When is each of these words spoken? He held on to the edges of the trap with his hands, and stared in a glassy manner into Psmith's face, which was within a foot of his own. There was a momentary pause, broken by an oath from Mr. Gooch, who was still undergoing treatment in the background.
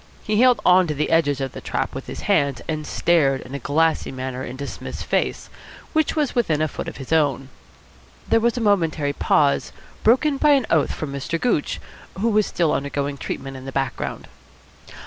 He 0.23 0.41
held 0.41 0.61
on 0.65 0.87
to 0.87 0.95
the 0.95 1.11
edges 1.11 1.39
of 1.39 1.51
the 1.51 1.61
trap 1.61 1.93
with 1.93 2.07
his 2.07 2.21
hands, 2.21 2.63
and 2.67 2.87
stared 2.87 3.41
in 3.41 3.53
a 3.53 3.59
glassy 3.59 4.11
manner 4.11 4.43
into 4.43 4.65
Psmith's 4.65 5.03
face, 5.03 5.47
which 5.93 6.15
was 6.15 6.33
within 6.33 6.59
a 6.59 6.67
foot 6.67 6.87
of 6.87 6.97
his 6.97 7.13
own. 7.13 7.49
There 8.27 8.39
was 8.39 8.57
a 8.57 8.61
momentary 8.61 9.13
pause, 9.13 9.71
broken 10.03 10.37
by 10.37 10.53
an 10.53 10.65
oath 10.71 10.91
from 10.91 11.13
Mr. 11.13 11.39
Gooch, 11.39 11.79
who 12.19 12.29
was 12.29 12.47
still 12.47 12.73
undergoing 12.73 13.19
treatment 13.19 13.55
in 13.55 13.65
the 13.65 13.71
background. 13.71 14.27